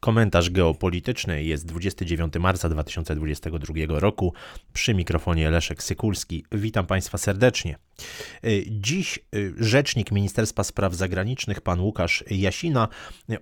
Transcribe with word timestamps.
Komentarz 0.00 0.50
geopolityczny 0.50 1.44
jest 1.44 1.66
29 1.66 2.34
marca 2.40 2.68
2022 2.68 3.74
roku. 3.88 4.34
Przy 4.72 4.94
mikrofonie 4.94 5.50
Leszek 5.50 5.82
Sykulski. 5.82 6.44
Witam 6.52 6.86
Państwa 6.86 7.18
serdecznie. 7.18 7.78
Dziś 8.66 9.18
rzecznik 9.58 10.12
Ministerstwa 10.12 10.64
Spraw 10.64 10.94
Zagranicznych, 10.94 11.60
pan 11.60 11.80
Łukasz 11.80 12.24
Jasina, 12.30 12.88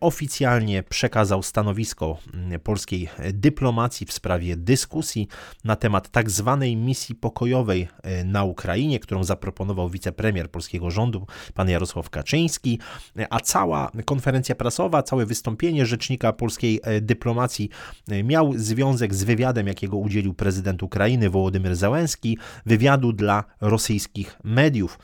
oficjalnie 0.00 0.82
przekazał 0.82 1.42
stanowisko 1.42 2.18
polskiej 2.62 3.08
dyplomacji 3.32 4.06
w 4.06 4.12
sprawie 4.12 4.56
dyskusji 4.56 5.28
na 5.64 5.76
temat 5.76 6.08
tak 6.08 6.30
zwanej 6.30 6.76
misji 6.76 7.14
pokojowej 7.14 7.88
na 8.24 8.44
Ukrainie, 8.44 9.00
którą 9.00 9.24
zaproponował 9.24 9.90
wicepremier 9.90 10.50
polskiego 10.50 10.90
rządu, 10.90 11.26
pan 11.54 11.68
Jarosław 11.68 12.10
Kaczyński, 12.10 12.78
a 13.30 13.40
cała 13.40 13.90
konferencja 14.04 14.54
prasowa, 14.54 15.02
całe 15.02 15.26
wystąpienie 15.26 15.86
rzecznika 15.86 16.32
polskiej 16.32 16.80
e, 16.82 17.00
dyplomacji 17.00 17.70
e, 18.08 18.24
miał 18.24 18.52
związek 18.56 19.14
z 19.14 19.24
wywiadem, 19.24 19.66
jakiego 19.66 19.96
udzielił 19.96 20.34
prezydent 20.34 20.82
Ukrainy 20.82 21.30
Wołodymyr 21.30 21.76
Załęski, 21.76 22.38
wywiadu 22.66 23.12
dla 23.12 23.44
rosyjskich 23.60 24.38
mediów. 24.48 24.98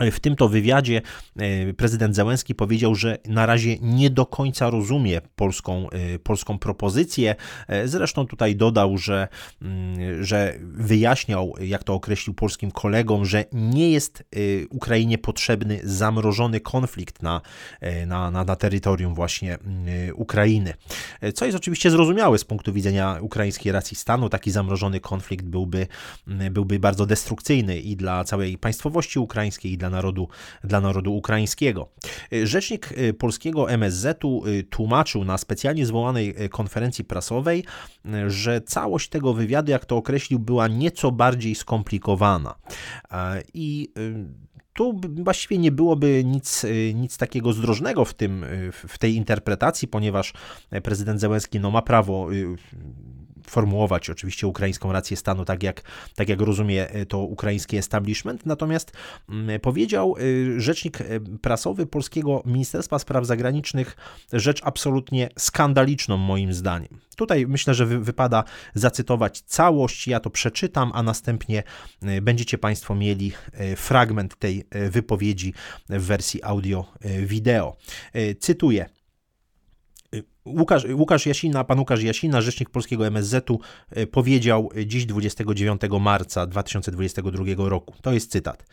W 0.00 0.20
tym 0.20 0.36
to 0.36 0.48
wywiadzie 0.48 1.02
e, 1.36 1.72
prezydent 1.72 2.16
Zełenski 2.16 2.54
powiedział, 2.54 2.94
że 2.94 3.18
na 3.28 3.46
razie 3.46 3.76
nie 3.80 4.10
do 4.10 4.26
końca 4.26 4.70
rozumie 4.70 5.20
polską, 5.36 5.90
e, 5.90 6.18
polską 6.18 6.58
propozycję. 6.58 7.34
E, 7.68 7.88
zresztą 7.88 8.26
tutaj 8.26 8.56
dodał, 8.56 8.98
że, 8.98 9.28
mm, 9.62 10.24
że 10.24 10.54
wyjaśniał, 10.62 11.54
jak 11.60 11.84
to 11.84 11.94
określił 11.94 12.34
polskim 12.34 12.70
kolegom, 12.70 13.24
że 13.24 13.44
nie 13.52 13.90
jest 13.90 14.24
Ukrainie 14.70 15.18
potrzebny 15.18 15.80
zamrożony 15.84 16.60
konflikt 16.60 17.22
na, 17.22 17.40
na, 18.06 18.30
na, 18.30 18.44
na 18.44 18.56
terytorium 18.56 19.14
właśnie 19.14 19.54
mm, 19.54 19.86
Ukrainy. 20.14 20.74
Co 21.34 21.44
jest 21.44 21.56
oczywiście 21.56 21.90
zrozumiałe 21.90 22.38
z 22.38 22.44
punktu 22.44 22.72
widzenia 22.72 23.18
ukraińskiej 23.20 23.72
racji 23.72 23.96
stanu. 23.96 24.28
Taki 24.28 24.50
zamrożony 24.50 25.00
konflikt 25.00 25.44
byłby, 25.44 25.86
mm, 26.28 26.52
byłby 26.52 26.78
bardzo 26.78 27.06
destrukcyjny 27.06 27.78
i 27.78 27.96
dla 27.96 28.24
całej 28.24 28.58
państwowości 28.58 29.18
ukraińskiej, 29.18 29.72
i 29.72 29.78
dla 29.78 29.89
narodu, 29.90 30.28
dla 30.64 30.80
narodu 30.80 31.14
ukraińskiego. 31.16 31.88
Rzecznik 32.42 32.92
y, 32.92 33.14
polskiego 33.14 33.70
MSZ-u 33.70 34.46
y, 34.46 34.62
tłumaczył 34.62 35.24
na 35.24 35.38
specjalnie 35.38 35.86
zwołanej 35.86 36.42
y, 36.44 36.48
konferencji 36.48 37.04
prasowej, 37.04 37.64
że 38.26 38.60
całość 38.60 39.08
tego 39.08 39.34
wywiadu, 39.34 39.70
jak 39.70 39.84
to 39.84 39.96
określił, 39.96 40.38
była 40.38 40.68
nieco 40.68 41.12
bardziej 41.12 41.54
skomplikowana. 41.54 42.54
I 43.54 43.92
tu 44.72 45.00
właściwie 45.22 45.58
nie 45.58 45.72
byłoby 45.72 46.22
nic, 46.24 46.66
nic 46.94 47.16
takiego 47.16 47.52
zdrożnego 47.52 48.04
w, 48.04 48.14
tym, 48.14 48.44
w 48.72 48.98
tej 48.98 49.14
interpretacji, 49.14 49.88
ponieważ 49.88 50.32
prezydent 50.82 51.20
Zełenski 51.20 51.60
no, 51.60 51.70
ma 51.70 51.82
prawo 51.82 52.28
formułować 53.50 54.10
oczywiście 54.10 54.46
ukraińską 54.46 54.92
rację 54.92 55.16
stanu, 55.16 55.44
tak 55.44 55.62
jak, 55.62 55.82
tak 56.14 56.28
jak 56.28 56.40
rozumie 56.40 56.90
e, 56.90 57.06
to 57.06 57.18
ukraiński 57.18 57.76
establishment. 57.76 58.46
Natomiast 58.46 58.92
mm, 59.28 59.60
powiedział 59.60 60.16
e, 60.56 60.60
rzecznik 60.60 61.00
e, 61.00 61.04
prasowy 61.20 61.86
polskiego 61.86 62.42
Ministerstwa 62.46 62.98
Spraw 62.98 63.26
Zagranicznych 63.26 63.96
rzecz 64.32 64.60
absolutnie 64.64 65.28
skandaliczną, 65.38 66.16
moim 66.16 66.54
zdaniem. 66.54 67.00
Tutaj 67.16 67.46
myślę, 67.46 67.74
że 67.74 67.86
wypada 67.86 68.44
zacytować 68.74 69.40
całość, 69.40 70.08
ja 70.08 70.20
to 70.20 70.30
przeczytam, 70.30 70.90
a 70.94 71.02
następnie 71.02 71.62
będziecie 72.22 72.58
Państwo 72.58 72.94
mieli 72.94 73.32
fragment 73.76 74.38
tej 74.38 74.64
wypowiedzi 74.90 75.54
w 75.88 76.02
wersji 76.02 76.42
audio-wideo. 76.42 77.76
Cytuję. 78.40 78.99
Łukasz, 80.44 80.84
Łukasz 80.94 81.26
Jasina, 81.26 81.64
pan 81.64 81.78
Łukasz 81.78 82.02
Jasina, 82.02 82.40
rzecznik 82.40 82.70
polskiego 82.70 83.06
MSZ-u, 83.06 83.60
e, 83.90 84.06
powiedział 84.06 84.70
dziś 84.86 85.06
29 85.06 85.80
marca 86.00 86.46
2022 86.46 87.68
roku. 87.68 87.94
To 88.02 88.12
jest 88.12 88.30
cytat. 88.30 88.66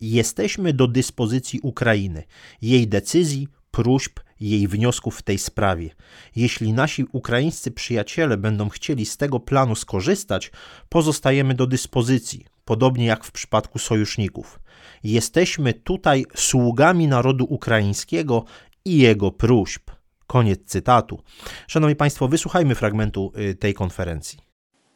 Jesteśmy 0.00 0.72
do 0.72 0.88
dyspozycji 0.88 1.60
Ukrainy, 1.62 2.22
jej 2.62 2.88
decyzji, 2.88 3.48
próśb, 3.70 4.20
jej 4.40 4.68
wniosków 4.68 5.18
w 5.18 5.22
tej 5.22 5.38
sprawie. 5.38 5.90
Jeśli 6.36 6.72
nasi 6.72 7.04
ukraińscy 7.12 7.70
przyjaciele 7.70 8.36
będą 8.36 8.68
chcieli 8.68 9.06
z 9.06 9.16
tego 9.16 9.40
planu 9.40 9.74
skorzystać, 9.74 10.50
pozostajemy 10.88 11.54
do 11.54 11.66
dyspozycji, 11.66 12.46
podobnie 12.64 13.06
jak 13.06 13.24
w 13.24 13.32
przypadku 13.32 13.78
sojuszników. 13.78 14.60
Jesteśmy 15.04 15.74
tutaj 15.74 16.24
sługami 16.36 17.08
narodu 17.08 17.44
ukraińskiego 17.44 18.44
i 18.84 18.98
jego 18.98 19.30
próśb. 19.30 19.90
Koniec 20.30 20.60
cytatu. 20.66 21.22
Szanowni 21.68 21.96
Państwo, 21.96 22.28
wysłuchajmy 22.28 22.74
fragmentu 22.74 23.32
y, 23.50 23.54
tej 23.54 23.74
konferencji. 23.74 24.38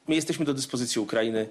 My 0.08 0.14
jesteśmy 0.14 0.44
do 0.44 0.54
dyspozycji 0.54 1.00
Ukrainy, 1.00 1.48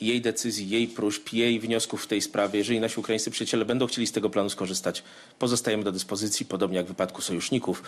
jej 0.00 0.20
decyzji, 0.20 0.68
jej 0.68 0.88
próśb, 0.88 1.32
jej 1.32 1.60
wniosków 1.60 2.04
w 2.04 2.06
tej 2.06 2.22
sprawie. 2.22 2.58
Jeżeli 2.58 2.80
nasi 2.80 3.00
ukraińscy 3.00 3.30
przyjaciele 3.30 3.64
będą 3.64 3.86
chcieli 3.86 4.06
z 4.06 4.12
tego 4.12 4.30
planu 4.30 4.50
skorzystać, 4.50 5.02
pozostajemy 5.38 5.84
do 5.84 5.92
dyspozycji, 5.92 6.46
podobnie 6.46 6.76
jak 6.76 6.86
w 6.86 6.88
wypadku 6.88 7.22
sojuszników. 7.22 7.82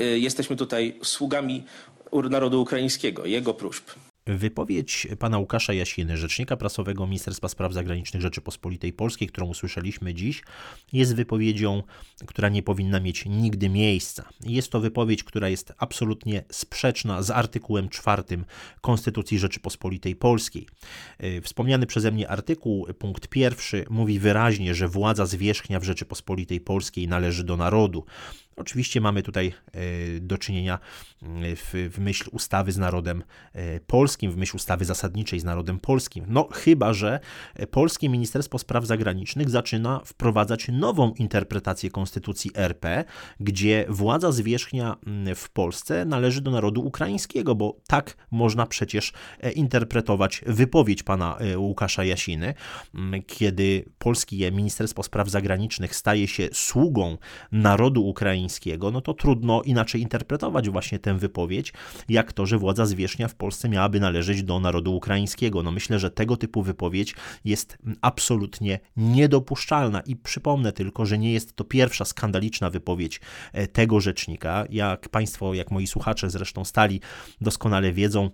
Y, 0.00 0.18
jesteśmy 0.18 0.56
tutaj 0.56 0.98
sługami 1.02 1.64
narodu 2.30 2.62
ukraińskiego, 2.62 3.26
jego 3.26 3.54
próśb. 3.54 3.90
Wypowiedź 4.26 5.08
pana 5.18 5.38
Łukasza 5.38 5.72
Jasiny, 5.72 6.16
rzecznika 6.16 6.56
prasowego 6.56 7.06
Ministerstwa 7.06 7.48
Spraw 7.48 7.72
Zagranicznych 7.72 8.22
Rzeczypospolitej 8.22 8.92
Polskiej, 8.92 9.28
którą 9.28 9.46
usłyszeliśmy 9.46 10.14
dziś, 10.14 10.42
jest 10.92 11.14
wypowiedzią, 11.14 11.82
która 12.26 12.48
nie 12.48 12.62
powinna 12.62 13.00
mieć 13.00 13.26
nigdy 13.26 13.68
miejsca. 13.68 14.28
Jest 14.46 14.72
to 14.72 14.80
wypowiedź, 14.80 15.24
która 15.24 15.48
jest 15.48 15.72
absolutnie 15.78 16.44
sprzeczna 16.50 17.22
z 17.22 17.30
artykułem 17.30 17.88
4 17.88 18.22
Konstytucji 18.80 19.38
Rzeczypospolitej 19.38 20.16
Polskiej. 20.16 20.66
E, 21.18 21.40
wspomniany 21.40 21.86
przeze 21.86 22.10
mnie 22.10 22.28
artykuł, 22.28 22.86
punkt 22.98 23.28
pierwszy, 23.28 23.84
mówi 23.90 24.18
wyraźnie, 24.18 24.74
że 24.74 24.88
władza 24.88 25.26
zwierzchnia 25.26 25.80
w 25.80 25.84
Rzeczypospolitej 25.84 26.60
Polskiej 26.60 27.08
należy 27.08 27.44
do 27.44 27.56
narodu. 27.56 28.04
Oczywiście 28.56 29.00
mamy 29.00 29.22
tutaj 29.22 29.52
e, 29.72 30.20
do 30.20 30.38
czynienia 30.38 30.78
e, 31.22 31.26
w, 31.56 31.90
w, 31.90 31.98
myśl 31.98 32.30
ustawy 32.32 32.72
z 32.72 32.78
narodem 32.78 33.22
e, 33.52 33.80
polskim, 33.80 34.32
w 34.32 34.36
myśl 34.36 34.56
ustawy 34.56 34.84
zasadniczej 34.84 35.40
z 35.40 35.44
narodem 35.44 35.78
polskim. 35.78 36.24
No, 36.28 36.48
chyba 36.52 36.92
że 36.92 37.20
polskie 37.70 38.08
Ministerstwo 38.08 38.58
Spraw 38.58 38.86
Zagranicznych 38.86 39.50
zaczyna 39.50 40.00
wprowadzać 40.04 40.68
nową 40.68 41.12
interpretację 41.12 41.90
Konstytucji 41.90 42.50
RP, 42.54 43.04
gdzie 43.40 43.86
władza 43.88 44.32
zwierzchnia 44.32 44.96
w 45.36 45.50
Polsce 45.50 46.04
należy 46.04 46.40
do 46.40 46.50
narodu 46.50 46.86
ukraińskiego, 46.86 47.54
bo 47.54 47.76
tak 47.86 48.16
można 48.30 48.66
przecież 48.66 49.12
interpretować 49.54 50.44
wypowiedź 50.46 51.02
pana 51.02 51.38
Łukasza 51.56 52.04
Jasiny, 52.04 52.54
kiedy 53.26 53.84
polskie 53.98 54.52
Ministerstwo 54.52 55.02
Spraw 55.02 55.28
Zagranicznych 55.28 55.96
staje 55.96 56.28
się 56.28 56.48
sługą 56.52 57.18
narodu 57.52 58.06
ukraińskiego 58.06 58.41
ukraińskiego, 58.42 58.90
no 58.90 59.00
to 59.00 59.14
trudno 59.14 59.62
inaczej 59.62 60.00
interpretować 60.00 60.70
właśnie 60.70 60.98
tę 60.98 61.18
wypowiedź, 61.18 61.72
jak 62.08 62.32
to, 62.32 62.46
że 62.46 62.58
władza 62.58 62.86
zwierzchnia 62.86 63.28
w 63.28 63.34
Polsce 63.34 63.68
miałaby 63.68 64.00
należeć 64.00 64.42
do 64.42 64.60
narodu 64.60 64.96
ukraińskiego. 64.96 65.62
No 65.62 65.70
myślę, 65.70 65.98
że 65.98 66.10
tego 66.10 66.36
typu 66.36 66.62
wypowiedź 66.62 67.14
jest 67.44 67.78
absolutnie 68.00 68.80
niedopuszczalna 68.96 70.00
i 70.00 70.16
przypomnę 70.16 70.72
tylko, 70.72 71.06
że 71.06 71.18
nie 71.18 71.32
jest 71.32 71.56
to 71.56 71.64
pierwsza 71.64 72.04
skandaliczna 72.04 72.70
wypowiedź 72.70 73.20
e, 73.52 73.66
tego 73.66 74.00
rzecznika. 74.00 74.64
Jak 74.70 75.08
Państwo, 75.08 75.54
jak 75.54 75.70
moi 75.70 75.86
słuchacze 75.86 76.30
zresztą 76.30 76.64
stali, 76.64 77.00
doskonale 77.40 77.92
wiedzą, 77.92 78.30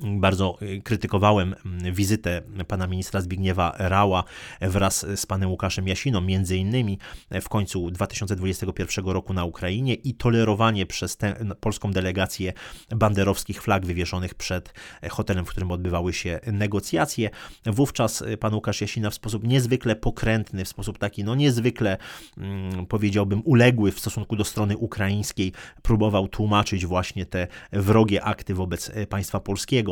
bardzo 0.00 0.58
y, 0.62 0.82
krytykowałem 0.82 1.54
mm, 1.66 1.94
wizytę 1.94 2.42
pana 2.68 2.86
ministra 2.86 3.20
Zbigniewa 3.20 3.74
Rała 3.78 4.24
wraz 4.60 5.06
z 5.16 5.26
panem 5.26 5.50
Łukaszem 5.50 5.88
Jasiną, 5.88 6.20
między 6.20 6.56
innymi 6.56 6.98
w 7.30 7.48
końcu 7.48 7.90
2021 7.90 9.06
roku 9.06 9.34
na 9.34 9.44
Ukrainie 9.44 9.94
i 9.94 10.14
tolerowanie 10.14 10.86
przez 10.86 11.16
tę 11.16 11.34
polską 11.60 11.90
delegację 11.90 12.52
banderowskich 12.96 13.62
flag 13.62 13.86
wywieszonych 13.86 14.34
przed 14.34 14.74
hotelem, 15.10 15.44
w 15.44 15.48
którym 15.48 15.70
odbywały 15.70 16.12
się 16.12 16.40
negocjacje. 16.46 17.30
Wówczas 17.66 18.24
pan 18.40 18.54
Łukasz 18.54 18.80
Jasina 18.80 19.10
w 19.10 19.14
sposób 19.14 19.44
niezwykle 19.44 19.96
pokrętny, 19.96 20.64
w 20.64 20.68
sposób 20.68 20.98
taki 20.98 21.24
no 21.24 21.34
niezwykle 21.34 21.98
mm, 22.38 22.86
powiedziałbym 22.86 23.42
uległy 23.44 23.92
w 23.92 24.00
stosunku 24.00 24.36
do 24.36 24.44
strony 24.44 24.76
ukraińskiej 24.76 25.52
próbował 25.82 26.28
tłumaczyć 26.28 26.86
właśnie 26.86 27.26
te 27.26 27.46
wrogie 27.72 28.24
akty 28.24 28.54
wobec 28.54 28.90
państwa 29.08 29.40
polskiego. 29.40 29.83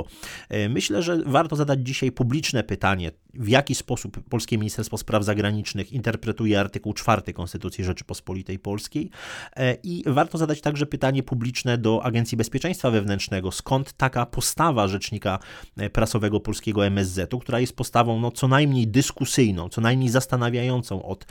E, 0.49 0.69
myślę, 0.69 1.03
że 1.03 1.23
warto 1.27 1.57
zadać 1.57 1.81
dzisiaj 1.83 2.13
publiczne 2.13 2.65
pytanie, 2.65 3.11
w 3.35 3.49
jaki 3.49 3.75
sposób 3.75 4.21
Polskie 4.29 4.59
Ministerstwo 4.59 4.99
Spraw 4.99 5.25
Zagranicznych 5.25 5.93
interpretuje 5.93 6.61
artykuł 6.61 6.93
4 6.93 7.33
Konstytucji 7.33 7.85
Rzeczypospolitej 7.85 8.59
Polskiej. 8.59 9.11
I 9.83 10.05
warto 10.07 10.39
zadać 10.39 10.61
także 10.61 10.87
pytanie 10.87 11.23
publiczne 11.23 11.79
do 11.79 12.05
Agencji 12.05 12.37
Bezpieczeństwa 12.37 12.91
Wewnętrznego, 12.91 13.53
skąd 13.53 13.93
taka 13.93 14.27
postawa 14.27 14.89
rzecznika 14.89 15.39
prasowego 15.93 16.41
polskiego 16.41 16.87
MSZ-u, 16.87 17.39
która 17.39 17.61
jest 17.61 17.77
postawą 17.77 18.21
no, 18.21 18.31
co 18.31 18.49
najmniej 18.49 18.89
dyskusyjną, 18.89 19.69
co 19.69 19.81
najmniej 19.81 20.09
zastanawiającą 20.09 21.03
od 21.03 21.27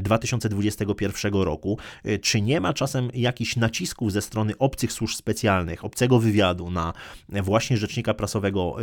2021 0.00 1.34
mm, 1.34 1.46
roku. 1.46 1.78
Czy 2.22 2.40
nie 2.40 2.60
ma 2.60 2.72
czasem 2.72 3.10
jakichś 3.14 3.56
nacisków 3.56 4.12
ze 4.12 4.22
strony 4.22 4.58
obcych 4.58 4.92
służb 4.92 5.16
specjalnych, 5.16 5.84
obcego 5.84 6.18
wywiadu 6.18 6.70
na 6.70 6.92
właśnie 7.28 7.76
rzecznika 7.76 8.14
prasowego 8.14 8.76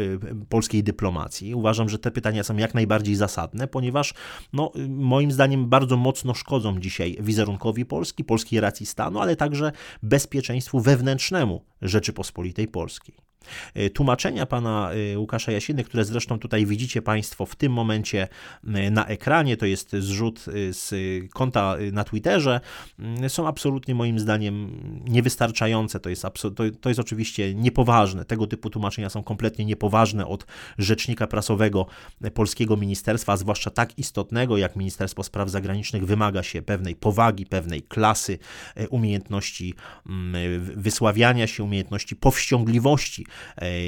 polskiej 0.50 0.84
dyplomacji? 0.84 1.56
Uważam, 1.56 1.90
że 1.90 2.00
te 2.00 2.12
pytania 2.12 2.44
są 2.48 2.58
jak 2.58 2.74
najbardziej 2.74 3.16
zasadne, 3.16 3.68
ponieważ 3.68 4.14
no, 4.54 4.72
moim 4.90 5.32
zdaniem 5.32 5.70
bardzo 5.70 5.98
mocno 5.98 6.34
szkodzą 6.34 6.80
dzisiaj 6.80 7.18
wizerunkowi 7.20 7.86
Polski, 7.86 8.24
polskiej 8.24 8.60
racji 8.60 8.86
stanu, 8.86 9.20
ale 9.20 9.36
także 9.36 9.72
bezpieczeństwu 10.04 10.80
wewnętrznemu 10.80 11.64
Rzeczypospolitej 11.82 12.68
Polskiej. 12.68 13.16
E, 13.74 13.90
tłumaczenia 13.90 14.46
pana 14.46 14.92
e, 15.14 15.20
Łukasza 15.20 15.52
Jasiny, 15.52 15.84
które 15.84 16.06
zresztą 16.06 16.40
tutaj 16.40 16.66
widzicie 16.66 17.02
Państwo 17.02 17.46
w 17.46 17.56
tym 17.56 17.72
momencie 17.72 18.28
e, 18.68 18.92
na 18.92 19.06
ekranie, 19.06 19.58
to 19.58 19.66
jest 19.66 19.96
zrzut 19.96 20.46
z 20.72 20.94
konta 21.34 21.76
na 21.92 22.04
Twitterze, 22.04 22.60
są 23.28 23.48
absolutnie 23.48 23.96
moim 23.96 24.20
zdaniem 24.20 24.72
niewystarczające. 25.08 26.00
To 26.00 26.10
jest, 26.10 26.22
to, 26.56 26.64
to 26.82 26.90
jest 26.90 27.00
oczywiście 27.00 27.54
niepoważne. 27.54 28.26
Tego 28.26 28.48
typu 28.48 28.70
tłumaczenia 28.70 29.10
są 29.10 29.24
kompletnie 29.24 29.66
niepoważne 29.66 30.28
od 30.28 30.46
rzecznika 30.78 31.28
prasowego 31.28 31.86
polskiego 32.34 32.78
ministerstwa, 32.78 33.34
a 33.34 33.38
zwłaszcza 33.38 33.70
tak 33.70 34.00
istotnego 34.00 34.58
jak 34.58 34.76
Ministerstwo 34.76 35.24
Spraw 35.24 35.50
Zagranicznych 35.50 36.06
wymaga 36.06 36.44
się 36.44 36.62
pewnej 36.62 36.96
powagi, 36.96 37.46
pewnej 37.46 37.82
klasy, 37.82 38.40
umiejętności 38.90 39.74
mm, 40.06 40.34
wysławiania 40.62 41.48
się, 41.48 41.64
umiejętności 41.64 42.16
powściągliwości 42.16 43.26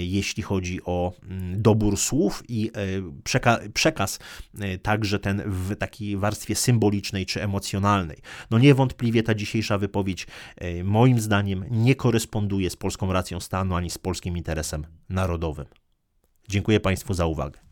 jeśli 0.01 0.43
chodzi 0.43 0.79
o 0.85 1.13
mm, 1.23 1.61
dobór 1.61 1.97
słów 1.97 2.43
i 2.47 2.71
e, 2.75 3.71
przekaz 3.73 4.19
e, 4.59 4.77
także 4.77 5.19
ten 5.19 5.43
w 5.45 5.75
takiej 5.75 6.17
warstwie 6.17 6.55
symbolicznej 6.55 7.25
czy 7.25 7.43
emocjonalnej. 7.43 8.17
No 8.51 8.59
niewątpliwie 8.59 9.23
ta 9.23 9.35
dzisiejsza 9.35 9.77
wypowiedź 9.77 10.27
moim 10.83 11.19
zdaniem 11.19 11.65
nie 11.69 11.95
koresponduje 11.95 12.69
z 12.69 12.75
polską 12.75 13.13
racją 13.13 13.39
stanu 13.39 13.75
ani 13.75 13.89
z 13.89 13.97
polskim 13.97 14.37
interesem 14.37 14.85
narodowym. 15.09 15.65
Dziękuję 16.49 16.79
Państwu 16.79 17.13
za 17.13 17.25
uwagę. 17.25 17.68